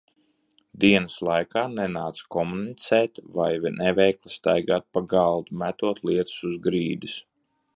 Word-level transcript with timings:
Dienas 0.83 1.17
laikā 1.27 1.63
nenāca 1.73 2.23
komunicēt 2.35 3.21
vai 3.35 3.49
neveikli 3.75 4.33
staigāt 4.37 4.89
pa 4.97 5.05
galdu, 5.13 5.59
metot 5.65 6.03
lietas 6.11 6.41
uz 6.51 6.57
grīdas. 6.69 7.19